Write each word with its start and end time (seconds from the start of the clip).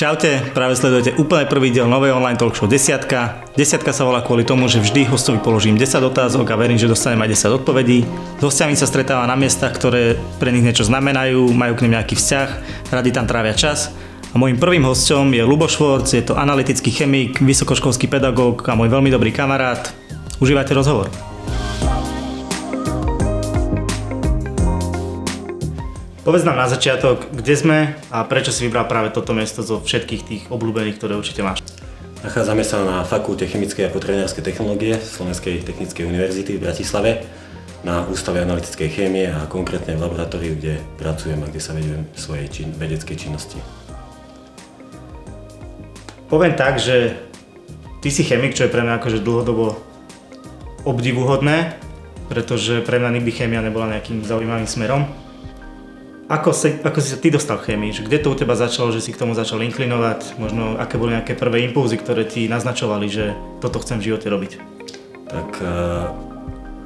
Čaute, 0.00 0.40
práve 0.56 0.80
sledujete 0.80 1.12
úplne 1.20 1.44
prvý 1.44 1.68
diel 1.68 1.84
novej 1.84 2.16
online 2.16 2.40
talk 2.40 2.56
show 2.56 2.64
Desiatka. 2.64 3.44
Desiatka 3.52 3.92
sa 3.92 4.08
volá 4.08 4.24
kvôli 4.24 4.48
tomu, 4.48 4.64
že 4.64 4.80
vždy 4.80 5.04
hostovi 5.04 5.36
položím 5.44 5.76
10 5.76 6.00
otázok 6.00 6.48
a 6.48 6.56
verím, 6.56 6.80
že 6.80 6.88
dostanem 6.88 7.20
aj 7.20 7.36
10 7.36 7.60
odpovedí. 7.60 8.08
S 8.08 8.40
hostiami 8.40 8.80
sa 8.80 8.88
stretáva 8.88 9.28
na 9.28 9.36
miestach, 9.36 9.76
ktoré 9.76 10.16
pre 10.40 10.56
nich 10.56 10.64
niečo 10.64 10.88
znamenajú, 10.88 11.52
majú 11.52 11.76
k 11.76 11.84
nim 11.84 12.00
nejaký 12.00 12.16
vzťah, 12.16 12.48
radi 12.88 13.12
tam 13.12 13.28
trávia 13.28 13.52
čas. 13.52 13.92
A 14.32 14.40
môjim 14.40 14.56
prvým 14.56 14.88
hostom 14.88 15.36
je 15.36 15.44
Lubo 15.44 15.68
Švorc, 15.68 16.08
je 16.08 16.24
to 16.24 16.32
analytický 16.32 16.88
chemik, 16.88 17.36
vysokoškolský 17.36 18.08
pedagóg 18.08 18.64
a 18.72 18.72
môj 18.72 18.88
veľmi 18.88 19.12
dobrý 19.12 19.36
kamarát. 19.36 19.84
Užívajte 20.40 20.72
rozhovor. 20.72 21.29
Povedz 26.30 26.46
nám 26.46 26.62
na 26.62 26.70
začiatok, 26.70 27.26
kde 27.34 27.54
sme 27.58 27.78
a 28.14 28.22
prečo 28.22 28.54
si 28.54 28.62
vybral 28.62 28.86
práve 28.86 29.10
toto 29.10 29.34
miesto 29.34 29.66
zo 29.66 29.82
všetkých 29.82 30.22
tých 30.22 30.42
obľúbených, 30.46 30.94
ktoré 30.94 31.18
určite 31.18 31.42
máš. 31.42 31.58
Nachádzame 32.22 32.62
sa 32.62 32.86
na 32.86 33.02
Fakulte 33.02 33.50
chemickej 33.50 33.90
a 33.90 33.90
potravinárskej 33.90 34.46
technológie 34.46 34.94
Slovenskej 34.94 35.66
technickej 35.66 36.06
univerzity 36.06 36.54
v 36.54 36.62
Bratislave 36.62 37.26
na 37.82 38.06
Ústave 38.06 38.46
analytickej 38.46 38.88
chémie 38.94 39.26
a 39.26 39.42
konkrétne 39.50 39.98
v 39.98 40.06
laboratóriu, 40.06 40.54
kde 40.54 40.78
pracujem 41.02 41.42
a 41.42 41.50
kde 41.50 41.58
sa 41.58 41.74
vedujem 41.74 42.06
svojej 42.14 42.46
čin- 42.46 42.78
vedeckej 42.78 43.16
činnosti. 43.26 43.58
Poviem 46.30 46.54
tak, 46.54 46.78
že 46.78 47.18
ty 48.06 48.14
si 48.14 48.22
chemik, 48.22 48.54
čo 48.54 48.70
je 48.70 48.74
pre 48.78 48.86
mňa 48.86 49.02
akože 49.02 49.18
dlhodobo 49.18 49.82
obdivuhodné, 50.86 51.74
pretože 52.30 52.86
pre 52.86 53.02
mňa 53.02 53.18
nikdy 53.18 53.34
chémia 53.34 53.66
nebola 53.66 53.98
nejakým 53.98 54.22
zaujímavým 54.22 54.70
smerom. 54.70 55.10
Ako, 56.30 56.54
si, 56.54 56.78
ako 56.86 57.02
si 57.02 57.10
sa 57.10 57.18
ty 57.18 57.26
dostal 57.26 57.58
k 57.58 57.74
chémii? 57.74 57.90
Že 57.90 58.06
kde 58.06 58.18
to 58.22 58.30
u 58.30 58.38
teba 58.38 58.54
začalo, 58.54 58.94
že 58.94 59.02
si 59.02 59.10
k 59.10 59.18
tomu 59.18 59.34
začal 59.34 59.66
inklinovať? 59.66 60.38
Možno 60.38 60.78
aké 60.78 60.94
boli 60.94 61.18
nejaké 61.18 61.34
prvé 61.34 61.66
impulzy, 61.66 61.98
ktoré 61.98 62.22
ti 62.22 62.46
naznačovali, 62.46 63.10
že 63.10 63.34
toto 63.58 63.82
chcem 63.82 63.98
v 63.98 64.14
živote 64.14 64.30
robiť? 64.30 64.52
Tak 65.26 65.50
uh, 65.58 66.14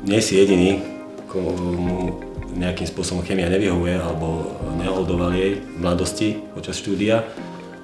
nie 0.09 0.17
si 0.25 0.41
jediný, 0.41 0.81
komu 1.29 2.17
nejakým 2.57 2.89
spôsobom 2.89 3.21
chémia 3.21 3.53
nevyhovuje 3.53 4.01
alebo 4.01 4.57
neholdoval 4.81 5.37
jej 5.37 5.61
v 5.61 5.77
mladosti 5.77 6.41
počas 6.57 6.81
štúdia. 6.81 7.29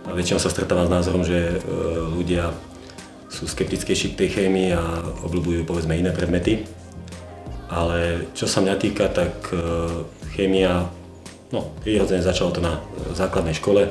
A 0.09 0.17
väčšinou 0.17 0.41
sa 0.41 0.49
stretávam 0.49 0.89
s 0.89 0.95
názorom, 0.97 1.29
že 1.29 1.61
uh, 1.61 2.09
ľudia 2.09 2.57
sú 3.29 3.45
skeptickejší 3.45 4.17
k 4.17 4.19
tej 4.25 4.29
chémii 4.33 4.73
a 4.73 4.81
obľúbujú 5.29 5.69
povedzme 5.69 5.93
iné 5.93 6.09
predmety. 6.09 6.65
Ale 7.69 8.33
čo 8.33 8.49
sa 8.49 8.65
mňa 8.65 8.81
týka, 8.81 9.13
tak 9.13 9.53
uh, 9.53 10.09
chémia 10.33 10.89
No, 11.51 11.67
prirodzene 11.83 12.23
začalo 12.23 12.55
to 12.55 12.63
na 12.63 12.79
základnej 13.11 13.59
škole, 13.59 13.91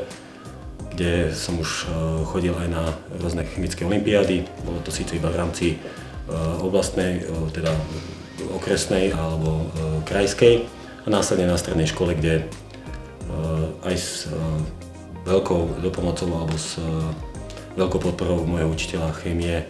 kde 0.96 1.36
som 1.36 1.60
už 1.60 1.70
e, 1.84 1.86
chodil 2.28 2.56
aj 2.56 2.68
na 2.72 2.84
rôzne 3.20 3.44
chemické 3.52 3.84
olimpiády. 3.84 4.48
Bolo 4.64 4.80
to 4.80 4.96
síce 4.96 5.20
iba 5.20 5.28
v 5.28 5.40
rámci 5.40 5.68
e, 5.76 5.78
oblastnej, 6.64 7.20
e, 7.20 7.52
teda 7.52 7.76
okresnej 8.56 9.12
alebo 9.12 9.68
krajskej 10.08 10.64
a 11.04 11.08
následne 11.12 11.52
na 11.52 11.60
strednej 11.60 11.92
škole, 11.92 12.16
kde 12.16 12.48
aj 13.84 13.96
s 14.00 14.32
veľkou 15.28 15.84
dopomocou 15.84 16.32
alebo 16.32 16.56
s 16.56 16.80
veľkou 17.76 18.00
podporou 18.00 18.48
môjho 18.48 18.72
učiteľa 18.72 19.12
chémie 19.20 19.68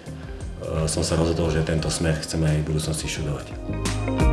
som 0.85 1.01
sa 1.01 1.17
rozhodol, 1.17 1.49
že 1.49 1.65
tento 1.65 1.89
smer 1.89 2.21
chcem 2.21 2.45
aj 2.45 2.61
v 2.61 2.67
budúcnosti 2.69 3.09
študovať. 3.09 4.28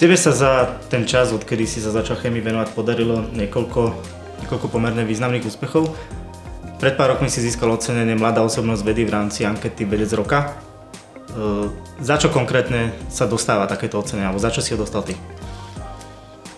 Tebe 0.00 0.16
sa 0.16 0.32
za 0.32 0.80
ten 0.88 1.04
čas, 1.04 1.28
odkedy 1.28 1.68
si 1.68 1.76
sa 1.76 1.92
začal 1.92 2.16
chemii 2.16 2.40
venovať, 2.40 2.72
podarilo 2.72 3.20
niekoľko, 3.36 3.92
niekoľko 4.40 4.66
pomerne 4.72 5.04
významných 5.04 5.44
úspechov. 5.44 5.92
Pred 6.80 6.96
pár 6.96 7.12
rokmi 7.12 7.28
si 7.28 7.44
získal 7.44 7.68
ocenenie 7.68 8.16
Mladá 8.16 8.40
osobnosť 8.40 8.80
vedy 8.80 9.04
v 9.04 9.12
rámci 9.12 9.44
ankety 9.44 9.84
Vedec 9.84 10.08
roka. 10.16 10.56
E, 11.36 11.68
za 12.00 12.16
čo 12.16 12.32
konkrétne 12.32 12.96
sa 13.12 13.28
dostáva 13.28 13.68
takéto 13.68 14.00
ocenenie, 14.00 14.24
alebo 14.24 14.40
za 14.40 14.48
čo 14.48 14.64
si 14.64 14.72
ho 14.72 14.80
dostal 14.80 15.04
ty? 15.04 15.12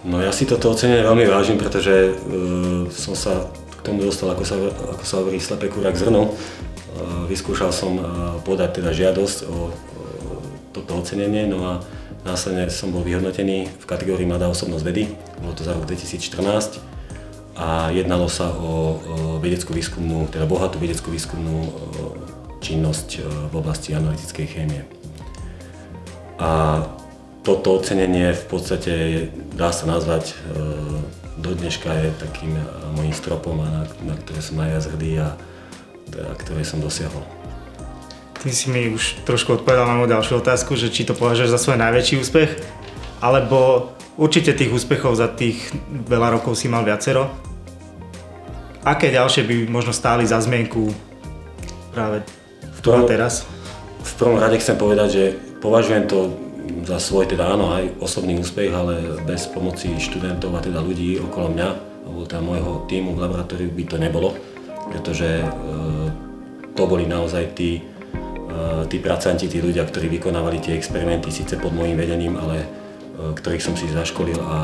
No 0.07 0.23
ja 0.23 0.31
si 0.31 0.47
toto 0.47 0.71
ocenenie 0.71 1.03
veľmi 1.03 1.27
vážim, 1.27 1.59
pretože 1.59 2.15
e, 2.15 2.87
som 2.95 3.19
sa 3.19 3.51
k 3.51 3.81
tomu 3.83 4.07
dostal, 4.07 4.39
ako 4.39 4.47
sa, 4.47 4.55
ako 4.71 5.03
sa 5.03 5.15
hovorí, 5.19 5.43
slepé 5.43 5.67
kurák 5.67 5.99
zrno. 5.99 6.31
E, 6.31 7.27
vyskúšal 7.27 7.75
som 7.75 7.99
e, 7.99 8.03
podať 8.47 8.79
teda 8.79 8.95
žiadosť 8.95 9.51
o, 9.51 9.75
o 9.75 10.03
toto 10.71 11.03
ocenenie, 11.03 11.51
no 11.51 11.59
a 11.67 11.83
Následne 12.23 12.71
som 12.71 12.95
bol 12.95 13.03
vyhodnotený 13.03 13.67
v 13.67 13.85
kategórii 13.85 14.23
Mladá 14.23 14.47
osobnosť 14.47 14.85
vedy, 14.87 15.11
bolo 15.43 15.59
to 15.59 15.67
za 15.67 15.75
rok 15.75 15.91
2014 15.91 16.79
a 17.59 17.91
jednalo 17.91 18.31
sa 18.31 18.55
o, 18.55 18.97
vedeckú 19.43 19.75
výskumnú, 19.75 20.31
teda 20.31 20.47
bohatú 20.47 20.79
vedeckú 20.79 21.11
výskumnú 21.11 21.69
činnosť 22.63 23.09
e, 23.19 23.21
v 23.27 23.55
oblasti 23.59 23.93
analytickej 23.93 24.47
chémie. 24.47 24.87
A 26.39 26.81
toto 27.43 27.75
ocenenie 27.83 28.33
v 28.39 28.45
podstate 28.47 28.95
dá 29.59 29.75
sa 29.75 29.91
nazvať 29.91 30.31
e, 30.31 30.35
do 31.43 31.51
dneška 31.59 31.91
je 31.91 32.09
takým 32.23 32.55
e, 32.55 32.63
môjim 32.95 33.13
stropom, 33.13 33.59
na, 33.59 33.85
na 34.07 34.15
ktoré 34.15 34.39
som 34.39 34.63
najviac 34.63 34.85
hrdý 34.95 35.13
a 35.27 35.29
teda, 36.09 36.31
ktoré 36.39 36.63
som 36.63 36.79
dosiahol. 36.79 37.42
Ty 38.43 38.51
si 38.51 38.75
mi 38.75 38.91
už 38.91 39.23
trošku 39.23 39.63
odpovedal 39.63 39.87
na 39.87 39.95
moju 39.95 40.11
ďalšiu 40.11 40.43
otázku, 40.43 40.75
že 40.75 40.91
či 40.91 41.07
to 41.07 41.15
považuješ 41.15 41.55
za 41.55 41.63
svoj 41.63 41.79
najväčší 41.79 42.19
úspech, 42.19 42.51
alebo 43.23 43.95
určite 44.19 44.51
tých 44.51 44.75
úspechov 44.75 45.15
za 45.15 45.31
tých 45.31 45.63
veľa 46.11 46.35
rokov 46.35 46.59
si 46.59 46.67
mal 46.67 46.83
viacero. 46.83 47.31
Aké 48.83 49.15
ďalšie 49.15 49.47
by 49.47 49.55
možno 49.71 49.95
stáli 49.95 50.27
za 50.27 50.43
zmienku 50.43 50.91
práve 51.95 52.27
v 52.67 52.81
tom, 52.83 53.07
teraz? 53.07 53.47
V 54.03 54.13
prvom 54.19 54.43
rade 54.43 54.59
chcem 54.59 54.75
povedať, 54.75 55.09
že 55.15 55.25
považujem 55.63 56.11
to 56.11 56.35
za 56.83 56.99
svoj, 56.99 57.31
teda 57.31 57.47
áno, 57.47 57.71
aj 57.71 57.95
osobný 58.03 58.43
úspech, 58.43 58.75
ale 58.75 59.23
bez 59.23 59.47
pomoci 59.47 59.95
študentov 60.03 60.51
a 60.59 60.65
teda 60.67 60.83
ľudí 60.83 61.15
okolo 61.23 61.55
mňa, 61.55 61.69
alebo 62.11 62.27
teda 62.27 62.43
môjho 62.43 62.73
týmu 62.91 63.15
v 63.15 63.23
laboratóriu 63.23 63.71
by 63.71 63.85
to 63.87 63.97
nebolo, 64.03 64.35
pretože 64.91 65.47
e, 65.47 65.47
to 66.75 66.83
boli 66.91 67.07
naozaj 67.07 67.55
tí 67.55 67.87
tí 68.93 69.01
pracanti, 69.01 69.49
tí 69.49 69.59
ľudia, 69.65 69.89
ktorí 69.89 70.13
vykonávali 70.21 70.61
tie 70.61 70.77
experimenty 70.77 71.33
síce 71.33 71.57
pod 71.57 71.73
môjim 71.73 71.97
vedením, 71.97 72.37
ale 72.37 72.61
eh, 72.61 73.33
ktorých 73.33 73.65
som 73.65 73.73
si 73.73 73.89
zaškolil 73.89 74.37
a, 74.37 74.45
a 74.45 74.59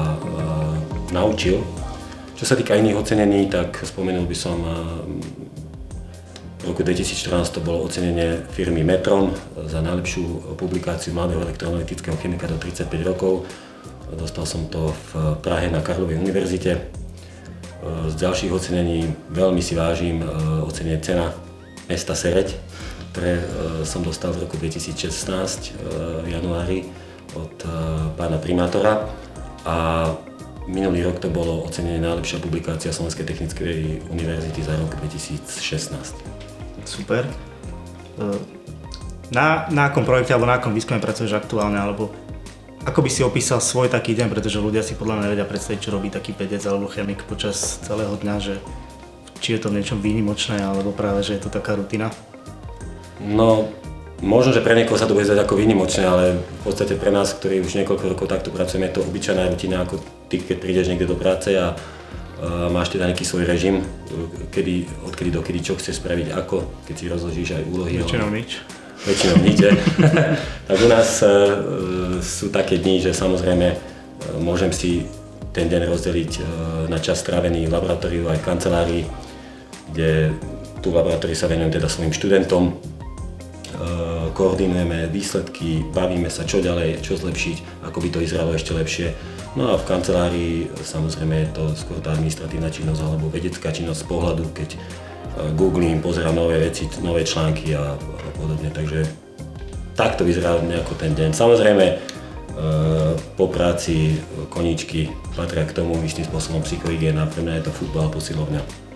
naučil. 1.16 1.64
Čo 2.36 2.44
sa 2.46 2.54
týka 2.54 2.78
iných 2.78 3.00
ocenení, 3.00 3.50
tak 3.50 3.82
spomenul 3.82 4.28
by 4.28 4.36
som 4.36 4.56
eh, 4.60 4.76
v 6.58 6.74
roku 6.74 6.84
2014 6.84 7.56
to 7.56 7.60
bolo 7.64 7.86
ocenenie 7.86 8.44
firmy 8.52 8.84
Metron 8.84 9.32
za 9.56 9.80
najlepšiu 9.80 10.58
publikáciu 10.58 11.16
mladého 11.16 11.40
elektroanalytického 11.46 12.18
chemika 12.20 12.50
do 12.50 12.60
35 12.60 13.08
rokov. 13.08 13.46
Dostal 14.12 14.44
som 14.44 14.66
to 14.68 14.92
v 14.92 15.38
Prahe 15.40 15.70
na 15.70 15.80
Karlovej 15.80 16.18
univerzite. 16.18 16.90
Z 18.10 18.14
ďalších 18.18 18.50
ocenení 18.50 19.06
veľmi 19.30 19.62
si 19.62 19.78
vážim 19.78 20.18
ocenenie 20.66 20.98
cena 20.98 21.30
mesta 21.86 22.18
Sereď 22.18 22.67
ktoré 23.12 23.40
e, 23.40 23.44
som 23.88 24.04
dostal 24.04 24.32
v 24.36 24.44
roku 24.44 24.60
2016 24.60 24.94
e, 24.94 25.80
v 26.24 26.28
januári 26.28 26.86
od 27.36 27.54
e, 27.64 27.68
pána 28.14 28.36
primátora 28.36 29.08
a 29.64 30.08
minulý 30.68 31.04
rok 31.08 31.18
to 31.18 31.32
bolo 31.32 31.64
ocenenie 31.64 32.00
najlepšia 32.00 32.38
publikácia 32.40 32.92
Slovenskej 32.92 33.24
technickej 33.24 34.08
univerzity 34.12 34.60
za 34.60 34.76
rok 34.76 34.92
2016. 35.00 35.88
Super. 36.84 37.24
Na, 39.28 39.68
na 39.68 39.92
akom 39.92 40.08
projekte 40.08 40.32
alebo 40.32 40.48
na 40.48 40.56
akom 40.56 40.72
výskume 40.72 41.00
pracuješ 41.04 41.36
aktuálne, 41.36 41.76
alebo 41.76 42.12
ako 42.88 43.04
by 43.04 43.10
si 43.12 43.20
opísal 43.20 43.60
svoj 43.60 43.92
taký 43.92 44.16
deň, 44.16 44.32
pretože 44.32 44.56
ľudia 44.56 44.80
si 44.80 44.96
podľa 44.96 45.20
mňa 45.20 45.24
nevedia 45.28 45.44
predstaviť, 45.44 45.80
čo 45.84 45.92
robí 45.92 46.08
taký 46.08 46.32
vedec 46.32 46.64
alebo 46.64 46.88
chemik 46.88 47.20
počas 47.28 47.76
celého 47.84 48.16
dňa, 48.16 48.34
že 48.40 48.56
či 49.44 49.54
je 49.56 49.60
to 49.60 49.68
niečo 49.68 50.00
výnimočné, 50.00 50.64
alebo 50.64 50.96
práve, 50.96 51.20
že 51.20 51.36
je 51.36 51.44
to 51.44 51.50
taká 51.52 51.76
rutina? 51.76 52.08
No, 53.18 53.66
možno, 54.22 54.54
že 54.54 54.62
pre 54.62 54.74
niekoho 54.78 54.98
sa 54.98 55.06
to 55.06 55.14
bude 55.14 55.26
zdať 55.26 55.42
ako 55.42 55.58
výnimočné, 55.58 56.06
ale 56.06 56.24
v 56.38 56.62
podstate 56.62 56.94
pre 56.94 57.10
nás, 57.10 57.34
ktorí 57.34 57.62
už 57.62 57.78
niekoľko 57.82 58.04
rokov 58.14 58.26
takto 58.30 58.54
pracujeme, 58.54 58.90
je 58.90 58.98
to 58.98 59.06
obyčajná 59.06 59.46
rutina, 59.50 59.82
ako 59.82 59.98
ty, 60.30 60.38
keď 60.42 60.56
prídeš 60.58 60.88
niekde 60.90 61.10
do 61.10 61.18
práce 61.18 61.50
a 61.54 61.74
uh, 61.74 62.70
máš 62.70 62.94
teda 62.94 63.10
nejaký 63.10 63.26
svoj 63.26 63.46
režim, 63.46 63.82
kedy, 64.54 64.86
odkedy 65.06 65.30
do 65.34 65.42
kedy 65.42 65.58
čo 65.62 65.74
chceš 65.78 65.98
spraviť, 65.98 66.34
ako, 66.34 66.86
keď 66.86 66.94
si 66.94 67.04
rozložíš 67.10 67.48
aj 67.58 67.62
úlohy. 67.66 67.94
Väčšinou 68.02 68.30
nič. 68.30 68.50
Väčšinou 69.06 69.36
nič, 69.42 69.58
Tak 70.68 70.76
u 70.78 70.88
nás 70.90 71.08
uh, 71.22 71.30
sú 72.22 72.50
také 72.54 72.78
dni, 72.78 73.02
že 73.02 73.10
samozrejme 73.10 73.66
uh, 73.74 73.78
môžem 74.38 74.70
si 74.70 75.06
ten 75.48 75.66
deň 75.66 75.90
rozdeliť 75.90 76.32
na 76.86 77.02
čas 77.02 77.18
strávený 77.18 77.66
v 77.66 77.72
laboratóriu 77.72 78.30
aj 78.30 78.38
v 78.38 78.46
kancelárii, 78.46 79.02
kde 79.90 80.30
tu 80.78 80.94
v 80.94 81.02
laboratórii 81.02 81.34
sa 81.34 81.50
venujem 81.50 81.74
teda 81.74 81.90
svojim 81.90 82.14
študentom, 82.14 82.78
koordinujeme 84.38 85.10
výsledky, 85.10 85.82
bavíme 85.90 86.30
sa, 86.30 86.46
čo 86.46 86.62
ďalej, 86.62 87.02
čo 87.02 87.18
zlepšiť, 87.18 87.82
ako 87.90 87.98
by 87.98 88.08
to 88.14 88.22
vyzeralo 88.22 88.54
ešte 88.54 88.70
lepšie. 88.70 89.10
No 89.58 89.74
a 89.74 89.74
v 89.74 89.88
kancelárii 89.90 90.70
samozrejme 90.78 91.34
je 91.42 91.48
to 91.58 91.64
skôr 91.74 91.98
tá 91.98 92.14
administratívna 92.14 92.70
činnosť 92.70 93.02
alebo 93.02 93.26
vedecká 93.26 93.74
činnosť 93.74 94.06
z 94.06 94.06
pohľadu, 94.06 94.44
keď 94.54 94.70
e, 94.70 94.78
googlím, 95.58 95.98
pozerám 95.98 96.38
nové 96.38 96.62
veci, 96.62 96.86
nové 97.02 97.26
články 97.26 97.74
a, 97.74 97.98
a 97.98 98.28
podobne. 98.38 98.70
Takže 98.70 99.02
takto 99.98 100.22
vyzerá 100.22 100.62
nejako 100.62 100.94
ten 100.94 101.18
deň. 101.18 101.34
Samozrejme, 101.34 101.84
e, 101.90 101.94
po 103.34 103.50
práci 103.50 104.22
koníčky 104.54 105.10
patria 105.34 105.66
k 105.66 105.82
tomu 105.82 105.98
istým 106.06 106.22
spôsobom 106.22 106.62
psychohygiena. 106.62 107.26
Pre 107.26 107.42
mňa 107.42 107.58
je 107.58 107.64
to 107.66 107.72
futbal, 107.74 108.06
posilovňa. 108.14 108.87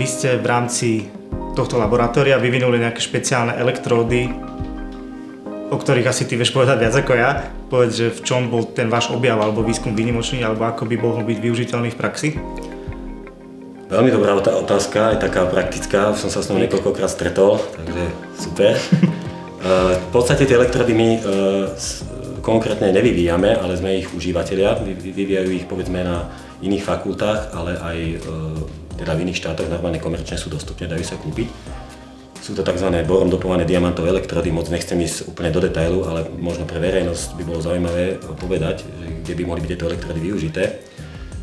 Vy 0.00 0.08
ste 0.08 0.40
v 0.40 0.48
rámci 0.48 1.12
tohto 1.52 1.76
laboratória 1.76 2.40
vyvinuli 2.40 2.80
nejaké 2.80 3.04
špeciálne 3.04 3.52
elektródy, 3.52 4.32
o 5.68 5.76
ktorých 5.76 6.08
asi 6.08 6.24
ty 6.24 6.40
vieš 6.40 6.56
povedať 6.56 6.80
viac 6.80 6.96
ako 7.04 7.12
ja. 7.12 7.52
Povedz, 7.68 8.00
že 8.00 8.06
v 8.08 8.20
čom 8.24 8.48
bol 8.48 8.64
ten 8.72 8.88
váš 8.88 9.12
objav 9.12 9.36
alebo 9.36 9.60
výskum 9.60 9.92
výnimočný, 9.92 10.40
alebo 10.40 10.64
ako 10.64 10.88
by 10.88 10.96
mohol 10.96 11.20
byť 11.28 11.38
využiteľný 11.44 11.92
v 11.92 12.00
praxi? 12.00 12.28
Veľmi 13.92 14.08
dobrá 14.08 14.40
otázka, 14.40 15.12
aj 15.12 15.20
taká 15.20 15.44
praktická, 15.44 16.16
som 16.16 16.32
sa 16.32 16.40
s 16.40 16.48
ňou 16.48 16.64
niekoľkokrát 16.64 17.12
stretol, 17.12 17.60
takže 17.60 18.04
super. 18.40 18.80
v 20.00 20.08
podstate 20.16 20.48
tie 20.48 20.56
elektrody 20.56 20.96
my 20.96 21.08
e, 21.12 21.20
konkrétne 22.40 22.88
nevyvíjame, 22.88 23.52
ale 23.52 23.76
sme 23.76 24.00
ich 24.00 24.08
užívateľia, 24.16 24.80
vyvíjajú 24.80 25.50
ich 25.52 25.68
povedzme 25.68 26.00
na 26.00 26.32
iných 26.64 26.88
fakultách, 26.88 27.52
ale 27.52 27.76
aj 27.76 27.98
e, 28.00 28.16
teda 29.00 29.16
v 29.16 29.24
iných 29.24 29.40
štátoch 29.40 29.72
normálne 29.72 29.96
komerčne 29.96 30.36
sú 30.36 30.52
dostupné, 30.52 30.84
dajú 30.84 31.00
sa 31.00 31.16
kúpiť. 31.16 31.48
Sú 32.40 32.56
to 32.56 32.64
tzv. 32.64 32.88
borom 33.04 33.32
dopované 33.32 33.64
diamantové 33.64 34.12
elektrody, 34.12 34.52
moc 34.52 34.68
nechcem 34.68 34.96
ísť 35.00 35.32
úplne 35.32 35.52
do 35.52 35.60
detailu, 35.60 36.04
ale 36.08 36.28
možno 36.28 36.64
pre 36.68 36.80
verejnosť 36.80 37.36
by 37.36 37.42
bolo 37.44 37.60
zaujímavé 37.60 38.20
povedať, 38.36 38.84
kde 39.24 39.32
by 39.36 39.42
mohli 39.44 39.60
byť 39.64 39.70
tieto 39.76 39.88
elektrody 39.88 40.20
využité. 40.20 40.62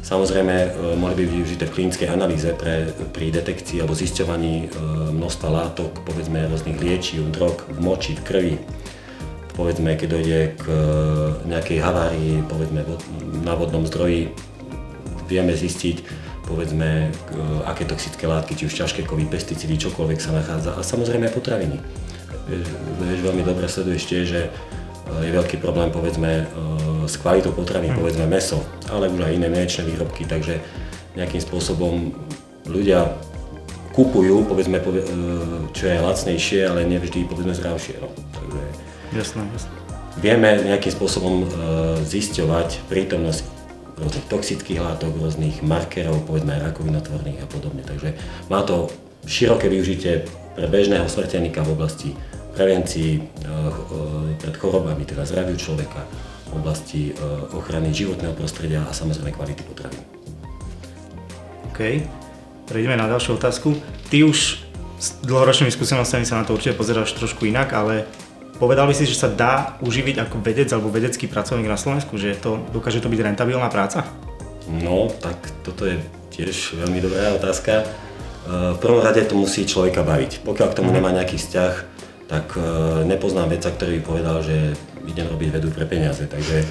Samozrejme, 0.01 0.55
e, 0.55 0.69
mohli 0.97 1.15
by 1.19 1.21
byť 1.27 1.33
využité 1.35 1.63
v 1.67 1.75
klinickej 1.75 2.07
analýze 2.09 2.49
pre, 2.55 2.89
pri 3.11 3.27
detekcii 3.29 3.83
alebo 3.83 3.97
zisťovaní 3.97 4.55
e, 4.63 4.67
množstva 5.13 5.47
látok, 5.51 6.01
povedzme 6.01 6.47
rôznych 6.47 6.79
liečiv, 6.79 7.27
drog 7.29 7.67
v 7.67 7.79
moči, 7.83 8.15
v 8.15 8.23
krvi. 8.23 8.55
Povedzme, 9.53 9.99
keď 9.99 10.07
dojde 10.07 10.39
k 10.57 10.63
e, 10.65 10.81
nejakej 11.51 11.77
havárii, 11.83 12.39
povedzme 12.47 12.87
na 13.43 13.53
vodnom 13.53 13.83
zdroji, 13.83 14.31
vieme 15.27 15.53
zistiť, 15.53 16.26
povedzme, 16.47 17.11
aké 17.67 17.83
toxické 17.83 18.23
látky, 18.23 18.55
či 18.55 18.71
už 18.71 18.73
ťažké 18.79 19.03
kovy, 19.03 19.27
pesticídy, 19.27 19.75
čokoľvek 19.75 20.19
sa 20.23 20.31
nachádza 20.31 20.79
a 20.79 20.81
samozrejme 20.81 21.27
aj 21.27 21.35
potraviny. 21.35 21.77
Vieš, 22.47 22.67
vieš 23.03 23.19
veľmi 23.27 23.43
dobre 23.43 23.67
sleduješ 23.67 24.03
tiež, 24.07 24.23
že 24.23 24.41
e, 24.47 24.49
je 25.27 25.31
veľký 25.35 25.59
problém 25.59 25.91
povedzme 25.91 26.31
e, 26.31 26.45
s 27.03 27.19
kvalitou 27.19 27.51
potravín, 27.51 27.91
mm. 27.91 27.99
povedzme 27.99 28.23
meso, 28.23 28.63
ale 28.87 29.11
už 29.11 29.27
aj 29.27 29.35
iné 29.35 29.51
mliečne 29.51 29.83
výrobky, 29.83 30.23
takže 30.23 30.63
nejakým 31.19 31.43
spôsobom 31.43 32.15
ľudia 32.71 33.11
kupujú, 33.91 34.47
povedzme, 34.47 34.79
e, 34.79 34.83
čo 35.75 35.91
je 35.91 35.99
lacnejšie, 35.99 36.59
ale 36.63 36.87
nevždy 36.87 37.27
povedzme 37.27 37.51
zdravšie. 37.51 37.99
No. 37.99 38.07
Takže 38.31 38.61
jasné, 39.11 39.43
jasné. 39.51 39.71
Vieme 40.17 40.49
nejakým 40.65 40.97
spôsobom 40.97 41.45
zisťovať 42.01 42.89
prítomnosť 42.89 43.56
rôznych 43.97 44.25
toxických 44.29 44.79
látok, 44.79 45.17
rôznych 45.17 45.65
markerov, 45.65 46.21
povedzme 46.29 46.53
aj 46.53 46.71
rakovinotvorných 46.73 47.41
a 47.41 47.47
podobne. 47.49 47.81
Takže 47.81 48.13
má 48.47 48.61
to 48.61 48.93
široké 49.25 49.67
využitie 49.67 50.25
pre 50.53 50.69
bežného 50.69 51.05
smrteľníka 51.09 51.65
v 51.65 51.73
oblasti 51.73 52.09
prevencii 52.57 53.11
eh, 53.17 53.21
eh, 53.21 54.33
pred 54.41 54.55
chorobami, 54.57 55.05
teda 55.05 55.25
zdraviu 55.25 55.57
človeka, 55.57 56.01
v 56.49 56.53
oblasti 56.57 57.13
eh, 57.13 57.17
ochrany 57.53 57.93
životného 57.93 58.33
prostredia 58.33 58.85
a 58.85 58.93
samozrejme 58.93 59.33
kvality 59.33 59.61
potravín. 59.65 60.01
OK, 61.69 62.01
prejdeme 62.65 62.97
na 62.97 63.05
ďalšiu 63.05 63.37
otázku. 63.37 63.77
Ty 64.09 64.25
už 64.25 64.65
s 64.97 65.07
dlhoročnými 65.21 65.69
skúsenostiami 65.69 66.25
sa 66.25 66.41
na 66.41 66.43
to 66.45 66.57
určite 66.57 66.73
pozeráš 66.73 67.13
trošku 67.13 67.45
inak, 67.45 67.69
ale 67.77 68.09
Povedal 68.57 68.89
by 68.89 68.93
si, 68.97 69.05
že 69.05 69.21
sa 69.21 69.29
dá 69.29 69.77
uživiť 69.85 70.25
ako 70.25 70.41
vedec 70.41 70.65
alebo 70.73 70.89
vedecký 70.89 71.29
pracovník 71.29 71.69
na 71.69 71.77
Slovensku, 71.77 72.17
že 72.17 72.33
to, 72.33 72.57
dokáže 72.73 72.97
to 73.05 73.09
byť 73.09 73.21
rentabilná 73.21 73.69
práca? 73.69 74.01
No, 74.65 75.13
tak 75.21 75.37
toto 75.61 75.85
je 75.85 76.01
tiež 76.33 76.73
veľmi 76.81 76.97
dobrá 76.97 77.37
otázka. 77.37 77.85
E, 77.85 77.85
v 78.73 78.79
prvom 78.81 79.05
rade 79.05 79.21
to 79.29 79.37
musí 79.37 79.69
človeka 79.69 80.01
baviť. 80.01 80.41
Pokiaľ 80.41 80.67
k 80.73 80.77
tomu 80.77 80.89
mhm. 80.89 80.95
nemá 80.97 81.09
nejaký 81.13 81.37
vzťah, 81.37 81.73
tak 82.25 82.57
e, 82.57 82.61
nepoznám 83.05 83.53
vedca, 83.53 83.69
ktorý 83.69 84.01
by 84.01 84.03
povedal, 84.03 84.37
že 84.41 84.73
idem 85.05 85.29
robiť 85.29 85.49
vedu 85.53 85.69
pre 85.69 85.85
peniaze. 85.85 86.25
Takže 86.25 86.57
e, 86.61 86.67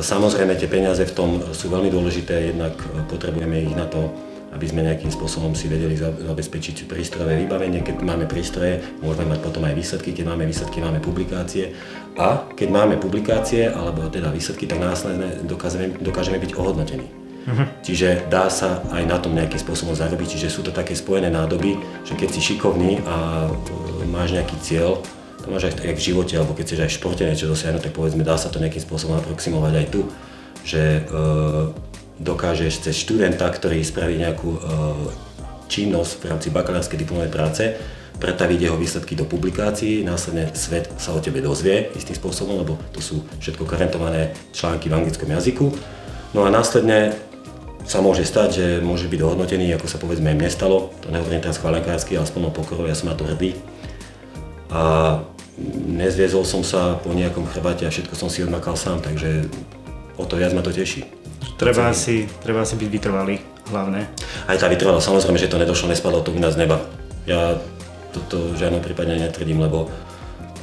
samozrejme 0.00 0.56
tie 0.56 0.66
peniaze 0.66 1.04
v 1.04 1.12
tom 1.12 1.44
sú 1.52 1.68
veľmi 1.68 1.92
dôležité, 1.92 2.56
jednak 2.56 2.72
potrebujeme 3.12 3.68
ich 3.68 3.76
na 3.76 3.84
to, 3.84 4.16
aby 4.58 4.66
sme 4.66 4.82
nejakým 4.82 5.14
spôsobom 5.14 5.54
si 5.54 5.70
vedeli 5.70 5.94
zabezpečiť 5.94 6.90
prístrojové 6.90 7.46
vybavenie. 7.46 7.86
Keď 7.86 8.02
máme 8.02 8.26
prístroje, 8.26 8.82
môžeme 8.98 9.30
mať 9.30 9.40
potom 9.46 9.62
aj 9.62 9.78
výsledky, 9.78 10.10
keď 10.10 10.34
máme 10.34 10.50
výsledky, 10.50 10.82
máme 10.82 10.98
publikácie. 10.98 11.78
A 12.18 12.42
keď 12.58 12.68
máme 12.74 12.98
publikácie, 12.98 13.70
alebo 13.70 14.10
teda 14.10 14.34
výsledky, 14.34 14.66
tak 14.66 14.82
následne 14.82 15.46
dokážeme, 15.46 15.94
dokážeme 16.02 16.42
byť 16.42 16.58
ohodnotení. 16.58 17.06
Uh-huh. 17.06 17.64
Čiže 17.86 18.26
dá 18.26 18.50
sa 18.50 18.82
aj 18.90 19.06
na 19.06 19.22
tom 19.22 19.38
nejakým 19.38 19.62
spôsobom 19.62 19.94
zarobiť, 19.94 20.34
čiže 20.34 20.50
sú 20.50 20.66
to 20.66 20.74
také 20.74 20.98
spojené 20.98 21.30
nádoby, 21.30 21.78
že 22.02 22.18
keď 22.18 22.28
si 22.34 22.40
šikovný 22.42 22.98
a 23.06 23.46
e, 23.46 24.10
máš 24.10 24.34
nejaký 24.34 24.58
cieľ, 24.58 25.06
to 25.38 25.46
máš 25.54 25.70
aj 25.70 25.94
v 25.94 26.02
živote, 26.02 26.34
alebo 26.34 26.58
keď 26.58 26.64
chceš 26.66 26.80
aj 26.82 26.90
v 26.90 26.96
športe 26.98 27.22
niečo 27.22 27.46
dosiahnuť, 27.46 27.88
tak 27.88 27.94
povedzme, 27.94 28.26
dá 28.26 28.34
sa 28.34 28.50
to 28.50 28.58
nejakým 28.58 28.82
spôsobom 28.82 29.22
aproximovať 29.22 29.72
aj 29.80 29.86
tu, 29.88 30.00
že 30.66 31.06
e, 31.06 31.87
dokážeš 32.18 32.82
cez 32.82 32.98
študenta, 32.98 33.46
ktorý 33.46 33.82
spraví 33.82 34.18
nejakú 34.18 34.50
e, 34.54 34.60
činnosť 35.70 36.12
v 36.18 36.24
rámci 36.28 36.48
bakalárskej 36.50 36.98
diplomovej 36.98 37.32
práce, 37.32 37.64
pretaviť 38.18 38.58
jeho 38.58 38.74
výsledky 38.74 39.14
do 39.14 39.22
publikácií, 39.22 40.02
následne 40.02 40.50
svet 40.58 40.90
sa 40.98 41.14
o 41.14 41.22
tebe 41.22 41.38
dozvie 41.38 41.94
istým 41.94 42.18
spôsobom, 42.18 42.58
lebo 42.58 42.74
to 42.90 42.98
sú 42.98 43.22
všetko 43.38 43.62
karentované 43.62 44.34
články 44.50 44.90
v 44.90 44.96
anglickom 44.98 45.30
jazyku. 45.30 45.70
No 46.34 46.42
a 46.42 46.50
následne 46.50 47.14
sa 47.86 48.02
môže 48.02 48.26
stať, 48.26 48.48
že 48.52 48.66
môže 48.82 49.06
byť 49.06 49.22
dohodnotený, 49.22 49.70
ako 49.78 49.86
sa 49.86 50.02
povedzme 50.02 50.34
mne 50.34 50.50
stalo, 50.50 50.92
to 51.00 51.08
nehovorím 51.08 51.40
teraz 51.40 51.62
chváľakársky, 51.62 52.18
ale 52.18 52.26
s 52.26 52.34
plnou 52.34 52.50
pokorou, 52.50 52.84
ja 52.84 52.98
som 52.98 53.08
na 53.08 53.16
to 53.16 53.24
hrdý. 53.24 53.54
A 54.68 55.22
nezviezol 55.88 56.44
som 56.44 56.60
sa 56.60 56.98
po 57.00 57.14
nejakom 57.14 57.48
chrbate 57.48 57.86
a 57.86 57.94
všetko 57.94 58.12
som 58.18 58.28
si 58.28 58.44
odmakal 58.44 58.76
sám, 58.76 59.00
takže 59.00 59.48
o 60.20 60.26
to 60.26 60.36
viac 60.36 60.52
ma 60.52 60.60
to 60.60 60.74
teší. 60.74 61.06
Treba 61.58 61.90
si, 61.90 62.30
treba 62.38 62.62
si 62.62 62.78
byť 62.78 62.86
vytrvalý, 62.86 63.42
hlavne. 63.74 64.06
Aj 64.46 64.54
tá 64.54 64.70
vytrvalá, 64.70 65.02
samozrejme, 65.02 65.42
že 65.42 65.50
to 65.50 65.58
nedošlo, 65.58 65.90
nespadlo 65.90 66.22
to 66.22 66.30
u 66.30 66.38
nás 66.38 66.54
z 66.54 66.62
neba. 66.62 66.78
Ja 67.26 67.58
toto 68.14 68.54
v 68.54 68.56
žiadnom 68.56 68.78
prípade 68.78 69.18
netvrdím, 69.18 69.66
lebo 69.66 69.90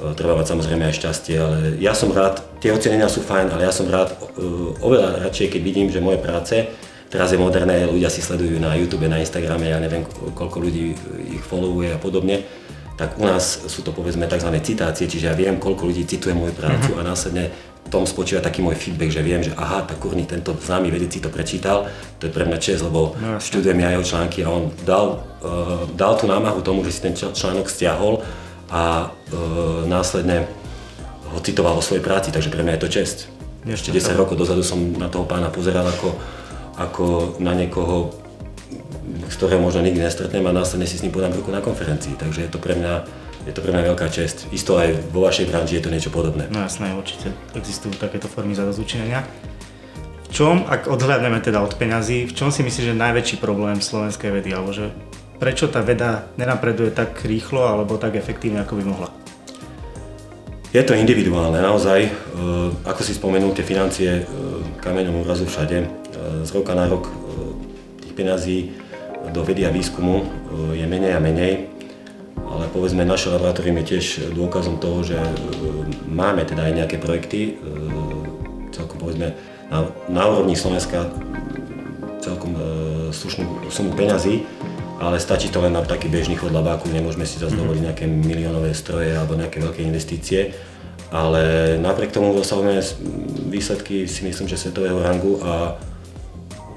e, 0.01 0.15
treba 0.15 0.39
mať 0.39 0.55
samozrejme 0.55 0.87
aj 0.87 0.95
šťastie, 0.95 1.35
ale 1.35 1.57
ja 1.83 1.91
som 1.91 2.15
rád, 2.15 2.39
tie 2.63 2.71
ocenenia 2.71 3.11
sú 3.11 3.19
fajn, 3.19 3.51
ale 3.51 3.67
ja 3.67 3.75
som 3.75 3.91
rád, 3.91 4.15
e, 4.15 4.43
oveľa 4.79 5.27
radšej, 5.27 5.59
keď 5.59 5.61
vidím, 5.61 5.91
že 5.91 5.99
moje 5.99 6.23
práce, 6.23 6.63
teraz 7.11 7.35
je 7.35 7.43
moderné, 7.43 7.91
ľudia 7.91 8.07
si 8.07 8.23
sledujú 8.23 8.55
na 8.57 8.79
YouTube, 8.79 9.11
na 9.11 9.19
Instagrame, 9.19 9.67
ja 9.67 9.83
neviem, 9.83 10.07
koľko 10.31 10.63
ľudí 10.63 10.95
ich 11.27 11.43
followuje 11.43 11.91
a 11.91 11.99
podobne, 11.99 12.47
tak 12.95 13.19
u 13.19 13.27
nás 13.27 13.67
sú 13.67 13.83
to 13.83 13.91
povedzme 13.91 14.23
tzv. 14.31 14.47
citácie, 14.63 15.11
čiže 15.11 15.27
ja 15.27 15.35
viem, 15.35 15.59
koľko 15.59 15.91
ľudí 15.91 16.07
cituje 16.07 16.31
moju 16.31 16.55
prácu 16.55 16.95
mm-hmm. 16.95 17.03
a 17.03 17.09
následne 17.11 17.45
tom 17.89 18.03
spočíva 18.09 18.41
taký 18.41 18.65
môj 18.65 18.75
feedback, 18.75 19.13
že 19.13 19.21
viem, 19.21 19.45
že 19.45 19.53
aha, 19.53 19.85
tak 19.85 20.01
kurný, 20.01 20.25
tento 20.25 20.57
známy 20.57 20.89
vedec 20.89 21.13
si 21.13 21.21
to 21.21 21.29
prečítal, 21.29 21.85
to 22.17 22.27
je 22.27 22.33
pre 22.33 22.43
mňa 22.43 22.57
čest, 22.57 22.81
lebo 22.81 23.13
no, 23.15 23.37
študujem 23.37 23.77
ja 23.77 23.93
jeho 23.93 24.05
články 24.05 24.41
a 24.41 24.49
on 24.49 24.73
dal, 24.83 25.21
uh, 25.45 25.85
dal 25.93 26.17
tú 26.17 26.25
námahu 26.25 26.65
tomu, 26.65 26.81
že 26.81 26.91
si 26.91 27.05
ten 27.05 27.13
článok 27.13 27.69
stiahol 27.69 28.25
a 28.73 29.09
uh, 29.09 29.85
následne 29.85 30.49
ho 31.29 31.39
citoval 31.41 31.77
o 31.77 31.85
svojej 31.85 32.01
práci, 32.01 32.33
takže 32.33 32.49
pre 32.49 32.65
mňa 32.65 32.75
je 32.77 32.83
to 32.83 32.89
čest. 32.89 33.17
Ešte 33.65 33.89
10 33.89 34.13
rokov 34.17 34.37
dozadu 34.37 34.61
som 34.61 34.77
na 34.97 35.09
toho 35.09 35.25
pána 35.25 35.49
pozeral 35.49 35.85
ako, 35.89 36.09
ako 36.77 37.05
na 37.41 37.57
niekoho, 37.57 38.13
ktorého 39.29 39.61
možno 39.61 39.81
nikdy 39.81 40.05
nestretnem 40.05 40.45
a 40.45 40.53
následne 40.53 40.85
si 40.85 40.97
s 40.97 41.03
ním 41.05 41.13
podám 41.13 41.33
ruku 41.33 41.49
na 41.49 41.61
konferencii, 41.65 42.17
takže 42.17 42.45
je 42.45 42.49
to 42.49 42.61
pre 42.61 42.77
mňa 42.77 43.24
je 43.45 43.53
to 43.53 43.61
pre 43.61 43.69
mňa 43.69 43.93
veľká 43.93 44.09
čest. 44.09 44.49
Isto 44.49 44.81
aj 44.81 45.13
vo 45.13 45.21
vašej 45.21 45.45
branži 45.45 45.77
je 45.77 45.83
to 45.85 45.93
niečo 45.93 46.09
podobné. 46.09 46.49
No 46.49 46.65
jasné, 46.65 46.97
určite 46.97 47.29
existujú 47.53 47.93
takéto 47.93 48.25
formy 48.25 48.57
zadozučinenia. 48.57 49.21
V 50.25 50.29
čom, 50.33 50.65
ak 50.65 50.89
odhľadneme 50.89 51.37
teda 51.39 51.61
od 51.61 51.77
peňazí, 51.77 52.25
v 52.25 52.33
čom 52.33 52.49
si 52.49 52.65
myslíš, 52.65 52.91
že 52.91 52.93
je 52.97 53.03
najväčší 53.05 53.37
problém 53.37 53.79
slovenskej 53.79 54.33
vedy, 54.33 54.49
alebo 54.51 54.73
že 54.73 54.89
prečo 55.37 55.69
tá 55.69 55.85
veda 55.85 56.25
nenapreduje 56.41 56.89
tak 56.91 57.21
rýchlo 57.21 57.63
alebo 57.63 58.01
tak 58.01 58.17
efektívne, 58.17 58.65
ako 58.65 58.81
by 58.81 58.83
mohla? 58.83 59.09
Je 60.75 60.83
to 60.83 60.91
individuálne, 60.91 61.55
naozaj. 61.61 61.99
E, 62.03 62.11
ako 62.83 62.99
si 62.99 63.15
spomenul, 63.15 63.55
tie 63.55 63.63
financie 63.63 64.11
e, 64.11 64.23
kameňom 64.83 65.23
úrazu 65.23 65.47
všade. 65.47 65.77
E, 65.79 65.87
z 66.43 66.49
roka 66.51 66.75
na 66.75 66.89
rok 66.91 67.07
tých 68.03 68.11
peňazí 68.11 68.57
do 69.31 69.39
vedy 69.47 69.63
a 69.63 69.71
výskumu 69.71 70.21
je 70.75 70.85
menej 70.85 71.15
a 71.15 71.19
menej 71.23 71.74
ale 72.55 72.71
povedzme 72.71 73.03
naše 73.03 73.27
laboratórium 73.29 73.83
je 73.83 73.95
tiež 73.95 74.05
dôkazom 74.31 74.79
toho, 74.79 75.03
že 75.03 75.19
e, 75.19 75.29
máme 76.07 76.47
teda 76.47 76.71
aj 76.71 76.73
nejaké 76.73 76.97
projekty, 76.97 77.59
e, 77.59 77.73
celkom 78.71 78.97
povedzme 78.97 79.35
na, 79.67 79.91
na 80.07 80.23
úrovni 80.31 80.55
Slovenska 80.55 81.11
celkom 82.23 82.57
slušnú 83.13 83.69
sumu 83.69 83.93
peňazí, 83.93 84.41
ale 84.97 85.21
stačí 85.21 85.51
to 85.53 85.61
len 85.61 85.77
na 85.77 85.85
taký 85.85 86.09
bežný 86.09 86.39
chod 86.39 86.49
labáku, 86.55 86.89
nemôžeme 86.89 87.27
si 87.27 87.37
zase 87.37 87.53
mhm. 87.53 87.61
dovoliť 87.61 87.81
nejaké 87.91 88.05
miliónové 88.07 88.71
stroje 88.73 89.13
alebo 89.13 89.37
nejaké 89.37 89.61
veľké 89.61 89.81
investície, 89.83 90.55
ale 91.13 91.75
napriek 91.77 92.11
tomu 92.11 92.33
dosahujeme 92.33 92.81
výsledky 93.51 94.09
si 94.09 94.25
myslím, 94.25 94.49
že 94.49 94.57
svetového 94.57 94.99
rangu 94.99 95.37
a 95.45 95.77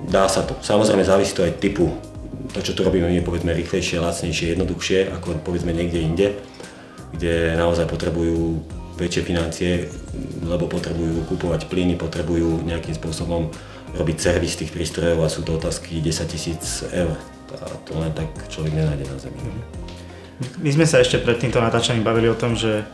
dá 0.07 0.29
sa 0.29 0.45
to. 0.45 0.55
Samozrejme 0.61 1.03
závisí 1.03 1.35
to 1.35 1.43
aj 1.43 1.59
typu 1.59 1.91
to, 2.53 2.65
čo 2.65 2.73
tu 2.73 2.81
robíme, 2.85 3.09
je 3.13 3.25
povedzme 3.25 3.53
rýchlejšie, 3.53 4.01
lacnejšie, 4.01 4.57
jednoduchšie, 4.57 5.13
ako 5.13 5.41
povedzme 5.45 5.73
niekde 5.73 6.01
inde, 6.01 6.29
kde 7.17 7.57
naozaj 7.57 7.89
potrebujú 7.89 8.61
väčšie 8.99 9.23
financie, 9.23 9.71
lebo 10.43 10.67
potrebujú 10.67 11.23
kupovať 11.31 11.71
plyny, 11.71 11.95
potrebujú 11.95 12.67
nejakým 12.67 12.99
spôsobom 12.99 13.53
robiť 13.95 14.17
servis 14.19 14.59
tých 14.59 14.75
prístrojov 14.75 15.25
a 15.25 15.33
sú 15.33 15.47
to 15.47 15.57
otázky 15.57 16.03
10 16.03 16.29
tisíc 16.29 16.85
eur. 16.91 17.15
A 17.55 17.65
to 17.89 17.97
len 17.97 18.13
tak 18.13 18.29
človek 18.53 18.75
nenájde 18.77 19.09
na 19.09 19.17
Zemi. 19.17 19.41
My 20.61 20.71
sme 20.71 20.87
sa 20.87 21.01
ešte 21.01 21.19
pred 21.19 21.41
týmto 21.41 21.59
natáčaním 21.59 22.05
bavili 22.05 22.29
o 22.29 22.37
tom, 22.37 22.53
že 22.55 22.85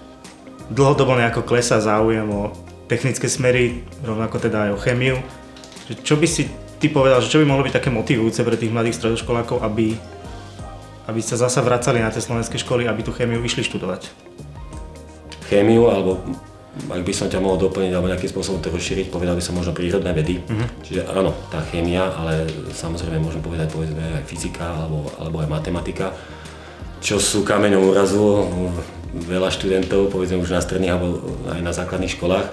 dlhodobo 0.70 1.18
nejako 1.18 1.42
klesá 1.42 1.82
záujem 1.82 2.24
o 2.30 2.54
technické 2.86 3.26
smery, 3.26 3.82
rovnako 4.04 4.38
teda 4.38 4.68
aj 4.68 4.70
o 4.76 4.78
chemiu. 4.80 5.16
Čo 6.04 6.16
by 6.16 6.26
si 6.28 6.48
ty 6.84 6.92
povedal, 6.92 7.24
že 7.24 7.32
čo 7.32 7.40
by 7.40 7.48
mohlo 7.48 7.64
byť 7.64 7.80
také 7.80 7.88
motivujúce 7.88 8.44
pre 8.44 8.60
tých 8.60 8.68
mladých 8.68 9.00
stredoškolákov, 9.00 9.64
aby, 9.64 9.96
aby 11.08 11.20
sa 11.24 11.40
zasa 11.40 11.64
vracali 11.64 12.04
na 12.04 12.12
tie 12.12 12.20
slovenské 12.20 12.60
školy, 12.60 12.84
aby 12.84 13.00
tú 13.00 13.08
chémiu 13.08 13.40
išli 13.40 13.64
študovať? 13.64 14.12
Chémiu, 15.48 15.88
alebo 15.88 16.20
ak 16.92 17.00
by 17.00 17.12
som 17.16 17.32
ťa 17.32 17.40
mohol 17.40 17.56
doplniť 17.56 17.88
alebo 17.96 18.12
nejakým 18.12 18.28
spôsobom 18.28 18.60
to 18.60 18.68
rozšíriť, 18.68 19.08
povedal 19.08 19.32
by 19.32 19.40
som 19.40 19.56
možno 19.56 19.72
prírodné 19.72 20.12
vedy. 20.12 20.44
Uh-huh. 20.44 20.68
Čiže 20.84 21.08
áno, 21.08 21.32
tá 21.48 21.64
chémia, 21.72 22.04
ale 22.04 22.44
samozrejme 22.76 23.16
môžem 23.16 23.40
povedať 23.40 23.72
povedzme 23.72 24.20
aj 24.20 24.28
fyzika 24.28 24.84
alebo, 24.84 25.08
alebo 25.16 25.40
aj 25.40 25.48
matematika, 25.48 26.12
čo 27.00 27.16
sú 27.16 27.48
kameňom 27.48 27.80
úrazu 27.80 28.44
veľa 29.24 29.48
študentov, 29.48 30.12
povedzme 30.12 30.36
už 30.36 30.52
na 30.52 30.60
stredných 30.60 30.92
alebo 30.92 31.32
aj 31.48 31.60
na 31.64 31.72
základných 31.72 32.12
školách 32.12 32.46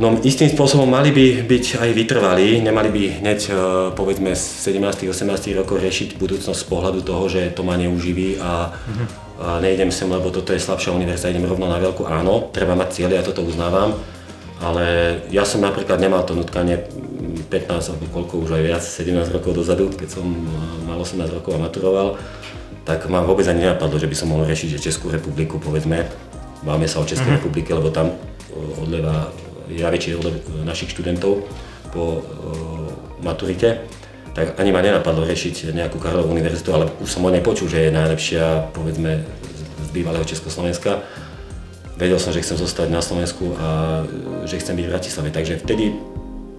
No 0.00 0.16
istým 0.24 0.48
spôsobom 0.48 0.88
mali 0.88 1.12
by 1.12 1.44
byť 1.44 1.76
aj 1.76 1.90
vytrvalí, 1.92 2.56
nemali 2.64 2.88
by 2.88 3.02
hneď 3.20 3.40
e, 3.44 3.54
povedzme 3.92 4.32
17-18 4.32 5.12
rokov 5.60 5.76
riešiť 5.76 6.16
budúcnosť 6.16 6.56
z 6.56 6.68
pohľadu 6.72 7.04
toho, 7.04 7.28
že 7.28 7.52
to 7.52 7.60
ma 7.60 7.76
neuživí 7.76 8.40
a, 8.40 8.72
uh-huh. 8.72 9.06
a 9.44 9.48
nejdem 9.60 9.92
sem, 9.92 10.08
lebo 10.08 10.32
toto 10.32 10.56
je 10.56 10.64
slabšia 10.64 10.96
univerzita, 10.96 11.28
idem 11.28 11.44
rovno 11.44 11.68
na 11.68 11.76
veľkú. 11.76 12.08
Áno, 12.08 12.48
treba 12.48 12.72
mať 12.80 12.96
cieľe, 12.96 13.20
ja 13.20 13.28
toto 13.28 13.44
uznávam, 13.44 13.92
ale 14.64 15.20
ja 15.28 15.44
som 15.44 15.60
napríklad 15.60 16.00
nemal 16.00 16.24
to 16.24 16.32
nutkanie 16.32 16.80
15 17.52 17.68
alebo 17.92 18.08
koľko 18.08 18.48
už 18.48 18.56
aj 18.56 18.62
viac, 18.64 18.80
17 18.80 19.36
rokov 19.36 19.52
dozadu, 19.52 19.92
keď 19.92 20.16
som 20.16 20.24
mal 20.88 20.96
18 20.96 21.28
rokov 21.28 21.60
a 21.60 21.68
maturoval, 21.68 22.16
tak 22.88 23.04
ma 23.12 23.20
vôbec 23.20 23.44
ani 23.52 23.68
nenapadlo, 23.68 24.00
že 24.00 24.08
by 24.08 24.16
som 24.16 24.32
mohol 24.32 24.48
riešiť, 24.48 24.80
že 24.80 24.88
Českú 24.88 25.12
republiku, 25.12 25.60
povedzme, 25.60 26.08
máme 26.64 26.88
sa 26.88 27.04
o 27.04 27.04
Českej 27.04 27.36
uh-huh. 27.36 27.44
republike, 27.44 27.68
lebo 27.76 27.92
tam 27.92 28.08
e, 28.08 28.14
odleva 28.80 29.28
väčšie 29.78 30.18
od 30.18 30.26
našich 30.66 30.90
študentov 30.90 31.46
po 31.94 32.24
maturite, 33.22 33.86
tak 34.30 34.58
ani 34.62 34.70
ma 34.70 34.78
nenapadlo 34.78 35.26
riešiť 35.26 35.74
nejakú 35.74 35.98
Karlovú 35.98 36.30
univerzitu, 36.30 36.70
ale 36.70 36.86
už 37.02 37.10
som 37.10 37.26
o 37.26 37.30
nej 37.30 37.42
počul, 37.42 37.66
že 37.66 37.90
je 37.90 37.94
najlepšia, 37.94 38.70
povedzme, 38.70 39.26
z 39.82 39.88
bývalého 39.90 40.22
Československa. 40.22 41.02
Vedel 41.98 42.16
som, 42.16 42.32
že 42.32 42.40
chcem 42.40 42.56
zostať 42.56 42.88
na 42.88 43.02
Slovensku 43.04 43.58
a 43.58 44.02
že 44.46 44.56
chcem 44.62 44.78
byť 44.78 44.86
v 44.86 44.92
Bratislave, 44.94 45.28
takže 45.34 45.60
vtedy 45.60 45.98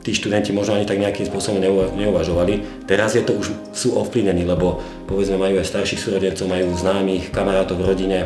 tí 0.06 0.12
študenti 0.14 0.54
možno 0.54 0.78
ani 0.78 0.86
tak 0.86 1.02
nejakým 1.02 1.26
spôsobom 1.30 1.62
neuvažovali. 1.98 2.86
Teraz 2.86 3.14
je 3.18 3.24
to 3.26 3.38
už 3.38 3.54
sú 3.74 3.98
ovplyvnení, 3.98 4.46
lebo 4.46 4.82
povedzme 5.10 5.38
majú 5.42 5.58
aj 5.58 5.70
starších 5.70 6.02
súrodencov, 6.02 6.50
majú 6.50 6.74
známych, 6.78 7.34
kamarátov 7.34 7.82
v 7.82 7.88
rodine, 7.88 8.20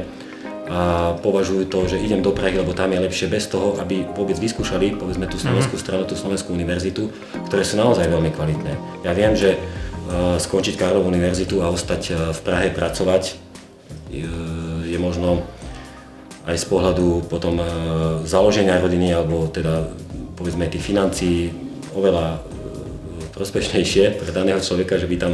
a 0.66 1.14
považujú 1.22 1.70
to, 1.70 1.86
že 1.86 2.02
idem 2.02 2.26
do 2.26 2.34
Prahy, 2.34 2.58
lebo 2.58 2.74
tam 2.74 2.90
je 2.90 2.98
lepšie 2.98 3.30
bez 3.30 3.46
toho, 3.46 3.78
aby 3.78 4.02
vôbec 4.18 4.34
vyskúšali, 4.42 4.98
povedzme 4.98 5.30
tú 5.30 5.38
slovenskú 5.38 5.78
mhm. 5.78 5.84
stranu, 5.84 6.04
tú 6.10 6.18
slovenskú 6.18 6.54
univerzitu, 6.54 7.14
ktoré 7.46 7.62
sú 7.62 7.78
naozaj 7.78 8.10
veľmi 8.10 8.34
kvalitné. 8.34 8.74
Ja 9.06 9.14
viem, 9.14 9.38
že 9.38 9.58
uh, 9.58 10.42
skončiť 10.42 10.78
Karlovú 10.78 11.06
univerzitu 11.14 11.62
a 11.62 11.70
ostať 11.70 12.02
uh, 12.10 12.16
v 12.34 12.40
Prahe 12.42 12.68
pracovať 12.74 13.38
je, 14.10 14.26
je 14.90 14.98
možno 14.98 15.46
aj 16.46 16.62
z 16.62 16.66
pohľadu 16.70 17.26
potom 17.26 17.58
založenia 18.22 18.78
rodiny 18.78 19.10
alebo 19.18 19.50
teda 19.50 19.90
povedzme 20.38 20.70
tých 20.70 20.86
financií 20.86 21.50
oveľa 21.98 22.38
prospešnejšie 23.34 24.22
pre 24.22 24.30
daného 24.30 24.62
človeka, 24.62 25.02
že 25.02 25.10
by 25.10 25.18
tam 25.18 25.34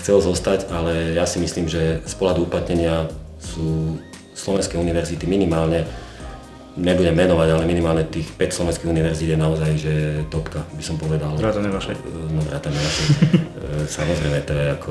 chcel 0.00 0.24
zostať, 0.24 0.72
ale 0.72 1.12
ja 1.12 1.28
si 1.28 1.38
myslím, 1.38 1.68
že 1.68 2.00
z 2.02 2.14
pohľadu 2.16 2.48
uplatnenia 2.48 3.12
sú 3.38 4.00
slovenské 4.38 4.78
univerzity 4.78 5.26
minimálne, 5.26 5.82
nebudem 6.78 7.10
menovať, 7.10 7.48
ale 7.50 7.66
minimálne 7.66 8.06
tých 8.06 8.30
5 8.38 8.62
slovenských 8.62 8.86
univerzít 8.86 9.34
je 9.34 9.38
naozaj, 9.38 9.70
že 9.74 9.92
topka, 10.30 10.62
by 10.78 10.84
som 10.86 10.94
povedal. 10.94 11.34
Vrátane 11.34 11.66
vašej. 11.74 11.96
No 12.30 12.40
vrátane 12.46 12.78
vašej. 12.78 13.06
Samozrejme, 13.98 14.38
to 14.46 14.54
je 14.54 14.66
ako... 14.78 14.90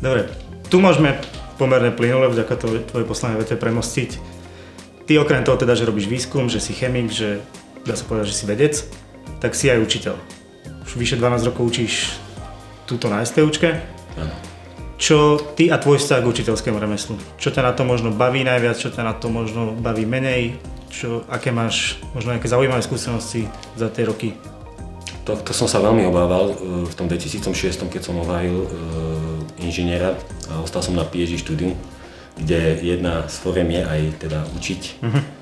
Dobre, 0.00 0.32
tu 0.72 0.80
môžeme 0.80 1.20
pomerne 1.60 1.92
plynule 1.92 2.32
vďaka 2.32 2.54
tvojej 2.88 3.06
poslanej 3.06 3.44
vete 3.44 3.60
premostiť. 3.60 4.10
Ty 5.04 5.12
okrem 5.20 5.44
toho 5.44 5.60
teda, 5.60 5.76
že 5.76 5.88
robíš 5.88 6.08
výskum, 6.08 6.48
že 6.48 6.60
si 6.60 6.72
chemik, 6.72 7.12
že 7.12 7.44
dá 7.84 7.92
sa 7.92 8.08
povedať, 8.08 8.32
že 8.32 8.38
si 8.40 8.44
vedec, 8.48 8.74
tak 9.44 9.52
si 9.52 9.68
aj 9.68 9.80
učiteľ. 9.84 10.16
Už 10.88 10.96
vyše 10.96 11.20
12 11.20 11.52
rokov 11.52 11.68
učíš 11.68 12.16
túto 12.88 13.12
na 13.12 13.20
STUčke. 13.20 13.76
Áno 14.16 14.57
čo 14.98 15.38
ty 15.54 15.70
a 15.70 15.78
tvoj 15.78 16.02
vzťah 16.02 16.20
k 16.20 16.30
učiteľskému 16.34 16.74
remeslu? 16.74 17.14
Čo 17.38 17.54
ťa 17.54 17.62
na 17.62 17.72
to 17.72 17.86
možno 17.86 18.10
baví 18.10 18.42
najviac, 18.42 18.74
čo 18.74 18.90
ťa 18.90 19.06
na 19.06 19.14
to 19.14 19.30
možno 19.30 19.70
baví 19.78 20.02
menej? 20.02 20.58
Čo, 20.90 21.22
aké 21.30 21.54
máš 21.54 22.02
možno 22.18 22.34
nejaké 22.34 22.50
zaujímavé 22.50 22.82
skúsenosti 22.82 23.46
za 23.78 23.86
tie 23.94 24.02
roky? 24.02 24.34
To, 25.22 25.38
to 25.38 25.54
som 25.54 25.70
sa 25.70 25.78
veľmi 25.78 26.02
obával 26.02 26.50
e, 26.50 26.54
v 26.90 26.94
tom 26.98 27.06
2006, 27.06 27.86
keď 27.86 28.02
som 28.02 28.18
obhájil 28.18 28.58
e, 28.58 28.68
inžiniera 29.62 30.18
a 30.50 30.66
ostal 30.66 30.82
som 30.82 30.98
na 30.98 31.06
PhD 31.06 31.38
štúdium, 31.38 31.78
kde 32.34 32.82
jedna 32.82 33.22
z 33.30 33.38
foriem 33.38 33.70
je 33.70 33.82
aj 33.86 34.00
teda 34.18 34.40
učiť. 34.58 34.82
Uh-huh 35.04 35.37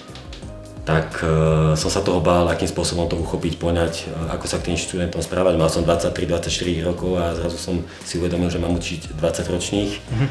tak 0.86 1.18
uh, 1.26 1.74
som 1.74 1.90
sa 1.90 1.98
toho 1.98 2.22
bál, 2.22 2.46
akým 2.46 2.70
spôsobom 2.70 3.10
to 3.10 3.18
uchopiť, 3.18 3.58
poňať, 3.58 4.06
uh, 4.06 4.38
ako 4.38 4.46
sa 4.46 4.62
k 4.62 4.70
tým 4.70 4.78
študentom 4.78 5.18
správať. 5.18 5.58
Mal 5.58 5.66
som 5.66 5.82
23-24 5.82 6.86
rokov 6.86 7.18
a 7.18 7.34
zrazu 7.34 7.58
som 7.58 7.82
si 8.06 8.22
uvedomil, 8.22 8.46
že 8.46 8.62
mám 8.62 8.70
učiť 8.78 9.18
20 9.18 9.50
ročných. 9.50 9.92
Mm-hmm. 9.98 10.28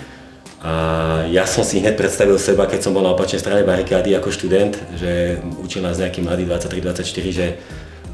A 0.65 0.71
ja 1.27 1.43
som 1.43 1.61
si 1.67 1.83
hneď 1.83 1.99
predstavil 1.99 2.39
seba, 2.39 2.71
keď 2.71 2.87
som 2.87 2.95
bol 2.95 3.03
na 3.03 3.11
opačnej 3.11 3.43
strane 3.43 3.67
barikády 3.67 4.15
ako 4.15 4.31
študent, 4.31 4.79
že 4.95 5.43
učil 5.59 5.83
nás 5.83 5.99
nejaký 5.99 6.23
mladý 6.23 6.47
23-24, 6.47 7.03
že 7.35 7.47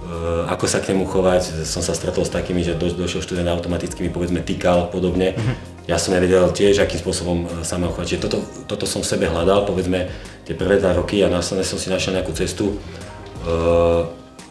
uh, 0.02 0.50
ako 0.50 0.66
sa 0.66 0.82
k 0.82 0.98
nemu 0.98 1.06
chovať. 1.06 1.62
Som 1.62 1.86
sa 1.86 1.94
stretol 1.94 2.26
s 2.26 2.34
takými, 2.34 2.66
že 2.66 2.74
do, 2.74 2.90
došiel 2.90 3.22
študent 3.22 3.54
automaticky 3.54 4.02
mi 4.02 4.10
povedzme 4.10 4.42
týkal 4.42 4.90
podobne. 4.90 5.38
Mm-hmm 5.38 5.71
ja 5.90 5.98
som 5.98 6.14
nevedel 6.14 6.46
tiež, 6.54 6.78
akým 6.82 7.02
spôsobom 7.02 7.66
sa 7.66 7.82
mám 7.82 7.94
chovať. 7.94 8.22
Toto, 8.22 8.42
toto 8.70 8.86
som 8.86 9.02
v 9.02 9.10
sebe 9.10 9.26
hľadal, 9.26 9.66
povedzme, 9.66 10.10
tie 10.46 10.54
prvé 10.54 10.78
dva 10.78 10.94
roky 10.94 11.22
a 11.26 11.32
následne 11.32 11.66
som 11.66 11.82
si 11.82 11.90
našiel 11.90 12.14
nejakú 12.14 12.34
cestu, 12.38 12.78
uh, 12.78 14.06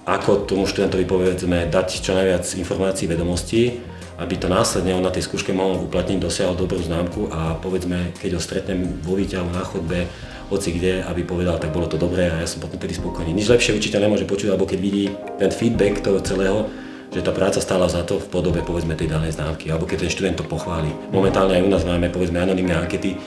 ako 0.08 0.48
tomu 0.48 0.66
študentovi 0.66 1.06
povedzme 1.06 1.70
dať 1.70 2.02
čo 2.02 2.18
najviac 2.18 2.42
informácií, 2.58 3.06
vedomostí, 3.06 3.78
aby 4.18 4.36
to 4.36 4.50
následne 4.50 4.92
on 4.92 5.06
na 5.06 5.14
tej 5.14 5.24
skúške 5.30 5.54
mohol 5.54 5.86
uplatniť, 5.86 6.18
dosiahol 6.18 6.58
dobrú 6.58 6.82
známku 6.82 7.30
a 7.30 7.56
povedzme, 7.56 8.12
keď 8.18 8.36
ho 8.36 8.40
stretnem 8.42 9.00
vo 9.00 9.16
výťahu 9.16 9.48
na 9.54 9.64
chodbe, 9.64 10.10
hoci 10.50 10.74
kde, 10.74 11.06
aby 11.06 11.22
povedal, 11.22 11.62
tak 11.62 11.70
bolo 11.70 11.86
to 11.86 11.94
dobré 11.94 12.26
a 12.26 12.42
ja 12.42 12.48
som 12.50 12.58
potom 12.58 12.76
tedy 12.76 12.92
spokojný. 12.98 13.30
Nič 13.30 13.46
lepšie 13.46 13.78
učiteľ 13.78 14.10
nemôže 14.10 14.26
počuť, 14.26 14.50
alebo 14.50 14.66
keď 14.66 14.78
vidí 14.82 15.14
ten 15.38 15.48
feedback 15.54 16.02
toho 16.02 16.18
celého, 16.20 16.66
že 17.10 17.26
tá 17.26 17.34
práca 17.34 17.58
stála 17.58 17.90
za 17.90 18.06
to 18.06 18.22
v 18.22 18.30
podobe 18.30 18.62
povedzme 18.62 18.94
tej 18.94 19.10
danej 19.10 19.34
známky, 19.34 19.66
alebo 19.70 19.86
keď 19.86 20.06
ten 20.06 20.10
študent 20.14 20.38
to 20.38 20.46
pochváli. 20.46 20.94
Momentálne 21.10 21.58
aj 21.58 21.66
u 21.66 21.70
nás 21.70 21.82
máme 21.82 22.06
povedzme 22.06 22.38
anonimné 22.38 22.78
ankety 22.78 23.18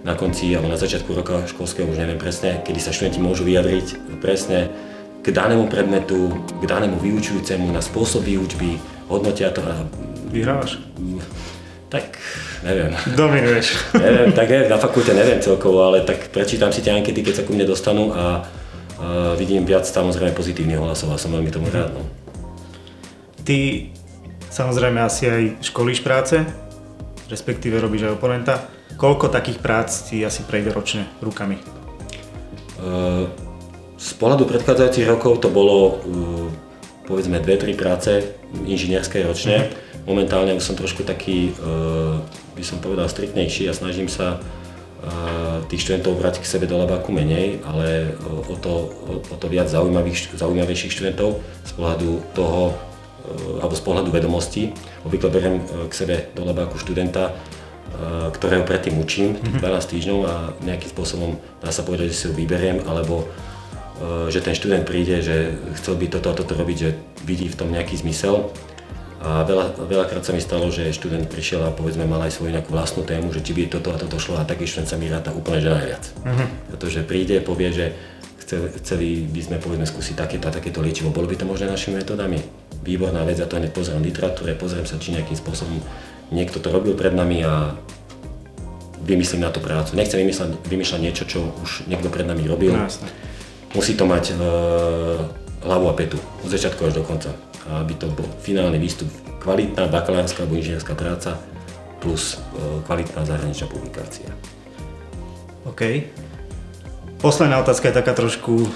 na 0.00 0.16
konci 0.16 0.56
alebo 0.56 0.72
na 0.72 0.80
začiatku 0.80 1.12
roka 1.12 1.44
školského, 1.44 1.84
už 1.84 2.00
neviem 2.00 2.16
presne, 2.16 2.64
kedy 2.64 2.80
sa 2.80 2.96
študenti 2.96 3.20
môžu 3.20 3.44
vyjadriť 3.44 4.18
presne 4.24 4.72
k 5.20 5.34
danému 5.34 5.66
predmetu, 5.66 6.32
k 6.62 6.64
danému 6.64 7.02
vyučujúcemu, 7.02 7.74
na 7.74 7.82
spôsob 7.82 8.22
výučby, 8.22 8.78
hodnotia 9.10 9.50
to 9.50 9.60
a... 9.66 9.84
Vyhrávaš? 10.30 10.78
Tak, 11.90 12.18
neviem. 12.62 12.94
Dominuješ. 13.18 13.66
neviem, 14.06 14.30
tak 14.30 14.46
neviem, 14.46 14.70
na 14.70 14.78
fakulte 14.78 15.10
neviem 15.14 15.42
celkovo, 15.42 15.86
ale 15.86 16.06
tak 16.06 16.30
prečítam 16.30 16.70
si 16.70 16.82
tie 16.82 16.94
ankety, 16.94 17.26
keď 17.26 17.42
sa 17.42 17.46
ku 17.46 17.54
mne 17.54 17.66
dostanú 17.66 18.14
a, 18.14 18.16
a 18.16 18.26
vidím 19.34 19.66
viac 19.66 19.82
samozrejme 19.82 20.34
pozitívnych 20.34 20.78
hlasov 20.78 21.10
a 21.10 21.18
som 21.18 21.34
veľmi 21.34 21.50
tomu 21.50 21.66
rád. 21.74 21.90
No. 21.90 22.25
Ty 23.46 23.58
samozrejme 24.50 24.98
asi 24.98 25.30
aj 25.30 25.42
školíš 25.62 26.02
práce, 26.02 26.42
respektíve 27.30 27.78
robíš 27.78 28.10
aj 28.10 28.18
oponenta. 28.18 28.54
Koľko 28.98 29.30
takých 29.30 29.62
prác 29.62 30.10
ti 30.10 30.26
asi 30.26 30.42
prejde 30.42 30.74
ročne 30.74 31.06
rukami? 31.22 31.54
Uh, 32.76 33.30
z 33.94 34.10
pohľadu 34.18 34.50
predchádzajúcich 34.50 35.06
rokov 35.06 35.38
to 35.38 35.48
bolo 35.48 35.76
uh, 35.78 35.94
povedzme 37.06 37.38
2-3 37.38 37.78
práce 37.78 38.34
inžinierskej 38.66 39.22
ročne. 39.22 39.56
Mm-hmm. 39.70 40.10
Momentálne 40.10 40.50
už 40.58 40.66
som 40.66 40.74
trošku 40.74 41.06
taký, 41.06 41.54
uh, 41.62 42.18
by 42.58 42.62
som 42.66 42.82
povedal, 42.82 43.06
striktnejší 43.06 43.70
a 43.70 43.78
snažím 43.78 44.10
sa 44.10 44.42
tých 45.70 45.86
študentov 45.86 46.18
brať 46.18 46.42
k 46.42 46.50
sebe 46.50 46.66
do 46.66 46.78
labáku 46.78 47.14
menej, 47.14 47.62
ale 47.62 48.10
o 48.26 48.58
to, 48.58 48.90
o 49.22 49.36
to 49.38 49.46
viac 49.46 49.70
zaujímavých, 49.70 50.34
zaujímavejších 50.34 50.92
študentov 50.92 51.38
z 51.62 51.72
pohľadu 51.78 52.10
toho, 52.34 52.74
alebo 53.60 53.74
z 53.74 53.82
pohľadu 53.82 54.10
vedomostí. 54.12 54.70
Obvykle 55.02 55.28
beriem 55.30 55.56
k 55.62 55.92
sebe 55.92 56.14
do 56.32 56.46
labáku 56.46 56.78
študenta, 56.78 57.34
ktorého 58.34 58.66
predtým 58.66 58.98
učím 58.98 59.38
mm-hmm. 59.38 59.62
12 59.62 59.92
týždňov 59.92 60.18
a 60.26 60.34
nejakým 60.66 60.90
spôsobom 60.90 61.40
dá 61.62 61.70
sa 61.72 61.86
povedať, 61.86 62.12
že 62.12 62.16
si 62.16 62.24
ho 62.28 62.34
vyberiem, 62.34 62.84
alebo 62.84 63.24
že 64.28 64.44
ten 64.44 64.52
študent 64.52 64.84
príde, 64.84 65.24
že 65.24 65.56
chcel 65.80 65.96
by 65.96 66.12
toto 66.12 66.28
a 66.28 66.36
toto 66.36 66.52
robiť, 66.52 66.76
že 66.76 66.90
vidí 67.24 67.48
v 67.48 67.56
tom 67.56 67.72
nejaký 67.72 67.96
zmysel 67.96 68.52
a 69.24 69.42
veľa, 69.42 69.80
veľakrát 69.88 70.20
sa 70.20 70.36
mi 70.36 70.44
stalo, 70.44 70.68
že 70.68 70.92
študent 70.92 71.24
prišiel 71.32 71.64
a 71.64 71.72
povedzme 71.72 72.04
mal 72.04 72.20
aj 72.20 72.36
svoju 72.36 72.52
nejakú 72.52 72.70
vlastnú 72.70 73.08
tému, 73.08 73.32
že 73.32 73.40
či 73.40 73.56
by 73.56 73.72
toto 73.72 73.90
a 73.90 73.96
toto 73.96 74.20
šlo 74.20 74.36
a 74.36 74.44
taký 74.44 74.68
študent 74.68 74.92
sa 74.92 75.00
mi 75.00 75.08
ráta 75.08 75.32
úplne 75.32 75.64
že 75.64 75.72
najviac. 75.72 76.04
Uh-huh. 76.20 76.46
Pretože 76.68 77.00
príde, 77.08 77.40
povie, 77.40 77.72
že 77.72 77.96
chceli 78.84 79.24
by 79.26 79.40
sme 79.40 79.56
povedzme 79.56 79.88
skúsiť 79.88 80.14
takéto 80.14 80.46
a 80.46 80.54
takéto 80.54 80.84
liečivo, 80.84 81.10
bolo 81.10 81.26
by 81.26 81.34
to 81.40 81.48
možné 81.48 81.66
našimi 81.66 82.04
metodami. 82.04 82.38
Výborná 82.86 83.26
vec, 83.26 83.42
ja 83.42 83.50
to 83.50 83.58
hneď 83.58 83.74
pozriem 83.74 83.98
v 83.98 84.14
literatúre, 84.14 84.54
pozriem 84.54 84.86
sa, 84.86 84.96
či 85.02 85.10
nejakým 85.10 85.34
spôsobom 85.34 85.82
niekto 86.30 86.62
to 86.62 86.70
robil 86.70 86.94
pred 86.94 87.10
nami 87.10 87.42
a 87.42 87.74
vymyslím 89.02 89.42
na 89.42 89.50
to 89.50 89.58
prácu. 89.58 89.98
Nechcem 89.98 90.22
vymýšľať, 90.22 90.50
vymýšľať 90.70 91.00
niečo, 91.02 91.24
čo 91.26 91.50
už 91.66 91.90
niekto 91.90 92.06
pred 92.06 92.26
nami 92.26 92.46
robil. 92.46 92.78
No, 92.78 92.86
Musí 93.74 93.98
to 93.98 94.06
mať 94.06 94.32
e, 94.32 94.34
hlavu 95.66 95.90
a 95.90 95.94
petu, 95.98 96.16
od 96.46 96.48
začiatku 96.48 96.86
až 96.86 96.96
do 96.96 97.04
konca 97.04 97.34
aby 97.66 97.98
to 97.98 98.06
bol 98.14 98.26
finálny 98.42 98.78
výstup 98.78 99.10
kvalitná 99.42 99.90
bakalárska 99.90 100.46
alebo 100.46 100.58
inžinierská 100.58 100.94
práca 100.94 101.34
plus 101.98 102.38
e, 102.38 102.82
kvalitná 102.86 103.26
zahraničná 103.26 103.66
publikácia. 103.66 104.30
OK. 105.66 106.06
Posledná 107.18 107.58
otázka 107.58 107.90
je 107.90 107.98
taká 107.98 108.12
trošku 108.14 108.70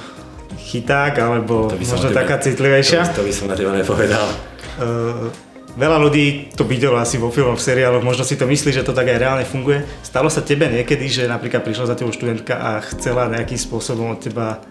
chyták, 0.69 1.17
alebo 1.19 1.73
možno 1.73 2.11
teba, 2.13 2.21
taká 2.23 2.37
citlivejšia. 2.39 3.01
To, 3.11 3.23
to 3.23 3.27
by 3.27 3.33
som 3.33 3.47
na 3.49 3.57
teba 3.57 3.73
nepovedal. 3.73 4.27
Uh, 4.81 5.33
veľa 5.75 5.99
ľudí 5.99 6.53
to 6.55 6.67
videlo 6.69 6.99
asi 7.01 7.17
vo 7.17 7.33
filmoch, 7.33 7.59
v 7.59 7.67
seriáloch, 7.73 8.05
možno 8.05 8.23
si 8.23 8.37
to 8.37 8.45
myslí, 8.47 8.71
že 8.71 8.87
to 8.87 8.95
tak 8.95 9.09
aj 9.11 9.19
reálne 9.19 9.45
funguje. 9.49 9.83
Stalo 10.05 10.29
sa 10.29 10.45
tebe 10.45 10.69
niekedy, 10.69 11.07
že 11.11 11.31
napríklad 11.31 11.65
prišla 11.65 11.91
za 11.91 11.97
tebou 11.99 12.15
študentka 12.15 12.55
a 12.59 12.71
chcela 12.95 13.31
nejakým 13.33 13.59
spôsobom 13.59 14.15
od 14.15 14.21
teba 14.21 14.63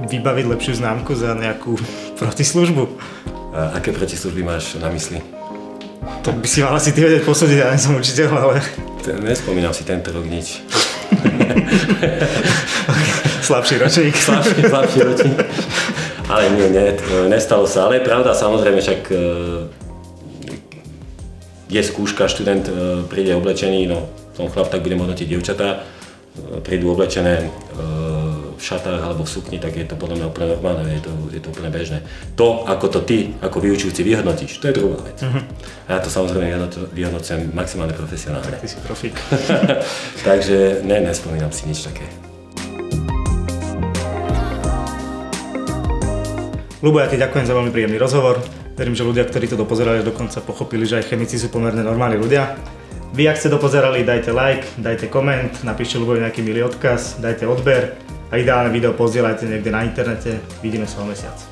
vybaviť 0.00 0.44
lepšiu 0.48 0.72
známku 0.80 1.12
za 1.12 1.36
nejakú 1.36 1.76
protislužbu? 2.20 2.84
A 3.52 3.76
aké 3.76 3.92
protislužby 3.92 4.40
máš 4.40 4.80
na 4.80 4.88
mysli? 4.88 5.20
To 6.26 6.34
by 6.34 6.46
si 6.50 6.62
mal 6.62 6.74
asi 6.74 6.90
ty 6.90 6.98
vedieť 6.98 7.22
posúdiť, 7.22 7.58
ja 7.62 7.70
nie 7.70 7.78
som 7.78 7.94
učiteľ, 7.94 8.30
ale... 8.34 8.58
Nespomínam 9.22 9.70
si 9.70 9.86
tento 9.86 10.10
rok 10.10 10.26
nič. 10.26 10.58
slabší 13.48 13.78
ročník. 13.78 14.16
slabší, 14.16 14.62
slabší 14.68 15.00
ročník. 15.02 15.38
Ale 16.28 16.48
nie, 16.56 16.70
nie, 16.70 16.96
nestalo 17.28 17.66
sa. 17.66 17.84
Ale 17.90 18.00
je 18.00 18.08
pravda, 18.08 18.32
samozrejme, 18.32 18.80
však 18.80 19.00
e, 19.10 19.16
je 21.68 21.82
skúška, 21.82 22.30
študent 22.30 22.64
e, 22.68 22.72
príde 23.10 23.36
oblečený, 23.36 23.90
no 23.90 24.08
som 24.32 24.48
chlap, 24.48 24.72
tak 24.72 24.80
budem 24.80 25.02
hodnotiť 25.04 25.26
dievčatá, 25.28 25.68
e, 25.76 26.60
prídu 26.64 26.94
oblečené 26.94 27.50
v 28.62 28.70
šatách 28.70 29.02
alebo 29.02 29.26
v 29.26 29.30
sukni, 29.34 29.58
tak 29.58 29.74
je 29.74 29.82
to 29.82 29.98
podľa 29.98 30.22
mňa 30.22 30.26
úplne 30.30 30.46
normálne, 30.54 30.86
je 30.94 31.02
to, 31.02 31.10
je 31.34 31.40
to 31.42 31.50
úplne 31.50 31.74
bežné. 31.74 31.98
To, 32.38 32.62
ako 32.62 32.86
to 32.94 33.00
ty, 33.02 33.34
ako 33.42 33.58
vyučujúci 33.58 34.06
vyhodnotíš, 34.06 34.62
to 34.62 34.70
je 34.70 34.78
druhá 34.78 35.02
vec. 35.02 35.18
Uh-huh. 35.18 35.42
A 35.90 35.98
ja 35.98 35.98
to 35.98 36.06
samozrejme 36.06 36.46
vyhodnocujem 36.94 37.50
maximálne 37.50 37.90
profesionálne. 37.90 38.54
Ty 38.54 38.68
si 38.70 38.78
profík. 38.86 39.18
Takže 40.30 40.86
ne, 40.86 41.02
nespomínam 41.02 41.50
si 41.50 41.66
nič 41.66 41.90
také. 41.90 42.06
Lubo, 46.86 47.02
ja 47.02 47.10
ti 47.10 47.18
ďakujem 47.18 47.46
za 47.46 47.54
veľmi 47.58 47.74
príjemný 47.74 47.98
rozhovor. 47.98 48.38
Verím, 48.78 48.94
že 48.94 49.02
ľudia, 49.02 49.26
ktorí 49.26 49.50
to 49.50 49.58
dopozerali, 49.58 50.06
dokonca 50.06 50.38
pochopili, 50.38 50.86
že 50.86 51.02
aj 51.02 51.10
chemici 51.10 51.34
sú 51.34 51.50
pomerne 51.50 51.82
normálni 51.82 52.14
ľudia. 52.14 52.54
Vy, 53.10 53.26
ak 53.26 53.42
ste 53.42 53.50
dopozerali, 53.50 54.06
dajte 54.06 54.30
like, 54.30 54.66
dajte 54.78 55.10
koment, 55.10 55.52
napíšte 55.66 55.98
Lubovi 55.98 56.22
nejaký 56.22 56.40
milý 56.46 56.64
odkaz, 56.64 57.20
dajte 57.20 57.44
odber 57.44 57.98
a 58.32 58.40
ideálne 58.40 58.72
video 58.72 58.96
pozdieľajte 58.96 59.44
niekde 59.44 59.68
na 59.68 59.84
internete. 59.84 60.40
Vidíme 60.64 60.88
sa 60.88 61.04
o 61.04 61.06
mesiac. 61.06 61.51